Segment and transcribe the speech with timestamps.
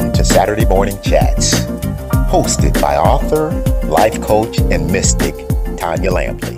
[0.00, 1.52] Welcome to Saturday Morning Chats,
[2.32, 3.50] hosted by author,
[3.86, 5.34] life coach, and mystic
[5.76, 6.56] Tanya Lampley.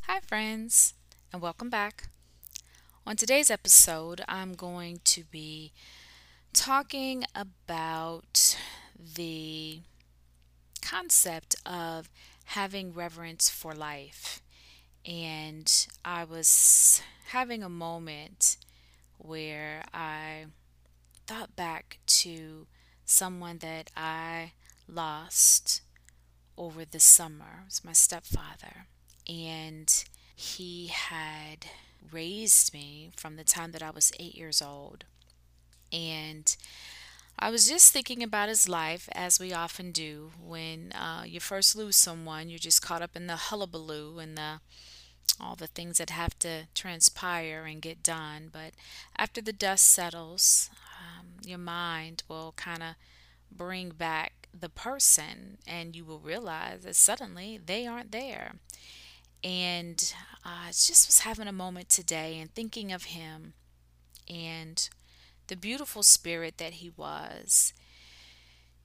[0.00, 0.94] Hi, friends,
[1.32, 2.08] and welcome back.
[3.06, 5.72] On today's episode, I'm going to be
[6.52, 8.58] talking about
[9.14, 9.82] the
[10.82, 12.10] concept of
[12.46, 14.42] having reverence for life.
[15.06, 15.72] And
[16.04, 18.56] I was having a moment
[19.18, 20.46] where I
[21.26, 22.66] thought back to
[23.04, 24.52] someone that I
[24.88, 25.82] lost
[26.56, 27.60] over the summer.
[27.62, 28.86] It was my stepfather.
[29.28, 29.92] And
[30.34, 31.66] he had
[32.12, 35.04] raised me from the time that I was eight years old.
[35.92, 36.54] And
[37.38, 40.32] I was just thinking about his life, as we often do.
[40.40, 44.60] When uh, you first lose someone, you're just caught up in the hullabaloo and the
[45.40, 48.48] all the things that have to transpire and get done.
[48.52, 48.72] But
[49.16, 50.70] after the dust settles,
[51.24, 52.94] um, your mind will kind of
[53.50, 58.56] bring back the person, and you will realize that suddenly they aren't there.
[59.42, 60.12] And
[60.44, 63.54] I just was having a moment today and thinking of him
[64.28, 64.88] and
[65.48, 67.74] the beautiful spirit that he was.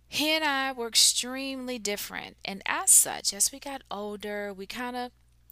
[0.08, 4.96] He and I were extremely different, and as such, as we got older, we kind
[4.96, 5.12] of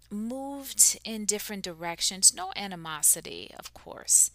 [0.09, 2.33] moved in different directions.
[2.33, 4.31] No animosity, of course,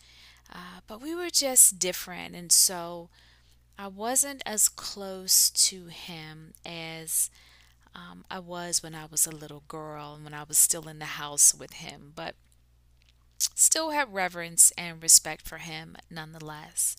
[0.53, 2.35] uh, but we were just different.
[2.35, 3.09] And so
[3.79, 7.31] I wasn't as close to him as
[7.95, 10.99] um, I was when I was a little girl and when I was still in
[10.99, 12.35] the house with him, but
[13.39, 16.97] still had reverence and respect for him nonetheless.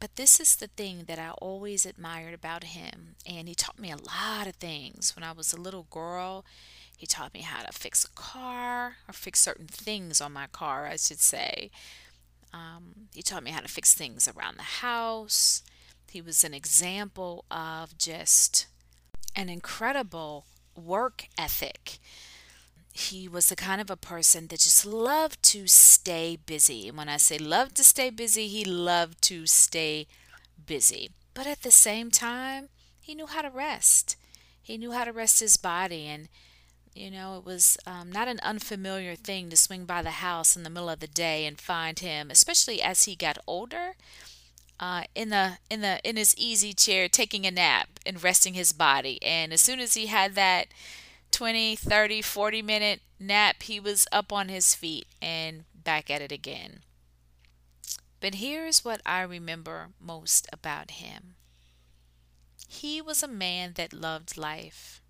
[0.00, 3.90] But this is the thing that I always admired about him, and he taught me
[3.90, 5.16] a lot of things.
[5.16, 6.44] When I was a little girl,
[6.96, 10.86] he taught me how to fix a car or fix certain things on my car,
[10.86, 11.70] I should say.
[12.54, 15.62] Um, he taught me how to fix things around the house.
[16.08, 18.68] He was an example of just
[19.34, 21.98] an incredible work ethic.
[22.92, 26.86] He was the kind of a person that just loved to stay busy.
[26.86, 30.06] And when I say loved to stay busy, he loved to stay
[30.64, 31.10] busy.
[31.34, 32.68] But at the same time,
[33.00, 34.14] he knew how to rest.
[34.62, 36.28] He knew how to rest his body and
[36.94, 40.62] you know, it was um, not an unfamiliar thing to swing by the house in
[40.62, 43.94] the middle of the day and find him, especially as he got older,
[44.80, 48.72] uh, in the in the in his easy chair taking a nap and resting his
[48.72, 49.22] body.
[49.22, 50.68] And as soon as he had that
[51.32, 56.32] 20, 30, 40 minute nap, he was up on his feet and back at it
[56.32, 56.80] again.
[58.20, 61.36] But here's what I remember most about him.
[62.68, 65.00] He was a man that loved life.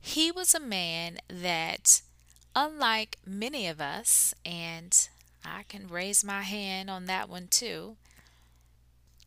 [0.00, 2.02] He was a man that,
[2.54, 5.08] unlike many of us, and
[5.44, 7.96] I can raise my hand on that one too,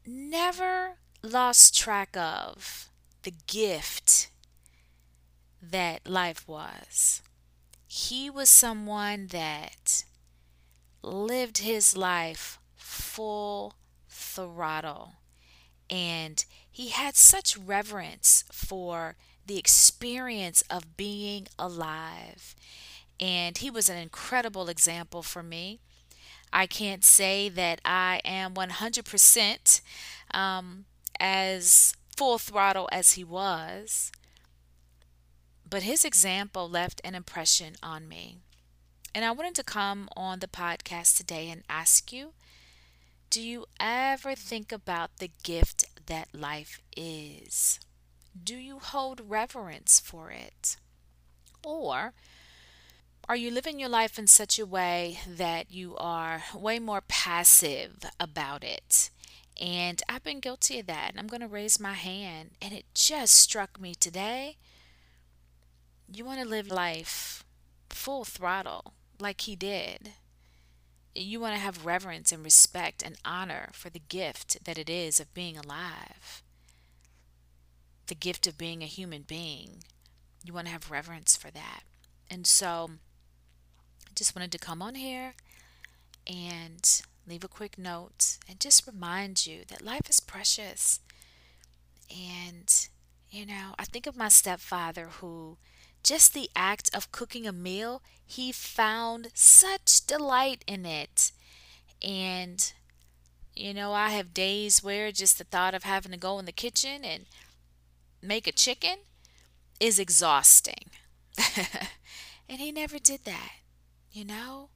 [0.06, 2.90] never lost track of
[3.24, 4.30] the gift
[5.62, 7.22] that life was.
[7.88, 10.06] He was someone that
[11.04, 13.76] lived his life full
[14.10, 15.14] throttle
[15.90, 19.16] and he had such reverence for
[19.46, 22.56] the experience of being alive.
[23.20, 25.80] And he was an incredible example for me.
[26.54, 29.82] I can't say that I am 100%
[30.34, 30.86] um,
[31.20, 34.12] as full throttle as he was,
[35.70, 38.38] but his example left an impression on me.
[39.16, 42.34] And I wanted to come on the podcast today and ask you
[43.30, 47.80] do you ever think about the gift that life is?
[48.36, 50.78] Do you hold reverence for it?
[51.64, 52.14] Or
[53.28, 58.06] are you living your life in such a way that you are way more passive
[58.20, 59.10] about it?
[59.60, 61.12] And I've been guilty of that.
[61.12, 62.52] And I'm going to raise my hand.
[62.62, 64.58] And it just struck me today.
[66.12, 67.46] You want to live life
[67.90, 70.14] full throttle like he did.
[71.14, 75.20] You want to have reverence and respect and honor for the gift that it is
[75.20, 76.42] of being alive
[78.12, 79.86] the gift of being a human being.
[80.44, 81.84] You want to have reverence for that.
[82.30, 82.90] And so
[84.06, 85.36] I just wanted to come on here
[86.28, 91.00] and leave a quick note and just remind you that life is precious.
[92.10, 92.70] And,
[93.30, 95.56] you know, I think of my stepfather who
[96.04, 101.32] just the act of cooking a meal, he found such delight in it.
[102.06, 102.74] And,
[103.56, 106.52] you know, I have days where just the thought of having to go in the
[106.52, 107.26] kitchen and
[108.22, 108.98] make a chicken
[109.80, 110.92] is exhausting.
[112.50, 113.52] and he never did that,
[114.12, 114.70] you know?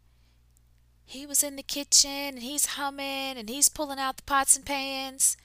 [1.06, 4.65] he was in the kitchen and he's humming and he's pulling out the pots and
[4.65, 5.38] pans.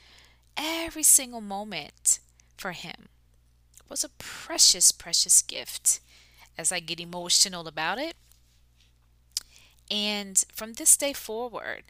[0.57, 2.19] Every single moment
[2.57, 3.09] for him
[3.89, 6.01] was a precious, precious gift
[6.57, 8.15] as I get emotional about it.
[9.91, 11.85] And from this day forward,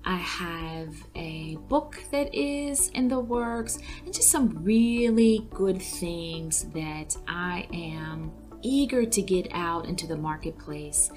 [0.04, 6.64] I have a book that is in the works and just some really good things
[6.74, 11.10] that I am eager to get out into the marketplace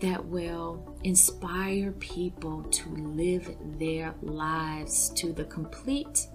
[0.00, 6.26] that will inspire people to live their lives to the complete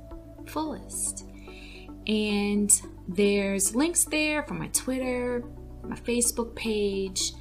[0.47, 1.25] fullest.
[2.07, 2.71] And
[3.07, 5.43] there's links there for my Twitter,
[5.83, 7.33] my Facebook page,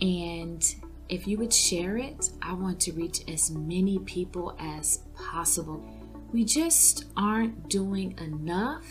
[0.00, 0.62] and
[1.08, 5.84] if you would share it, I want to reach as many people as possible.
[6.32, 8.84] We just aren't doing enough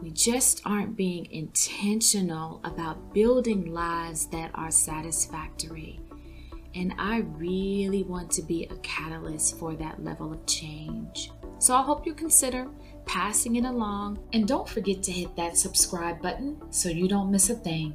[0.00, 5.98] we just aren't being intentional about building lives that are satisfactory.
[6.74, 11.30] And I really want to be a catalyst for that level of change.
[11.58, 12.68] So I hope you consider
[13.04, 14.18] passing it along.
[14.32, 17.94] And don't forget to hit that subscribe button so you don't miss a thing.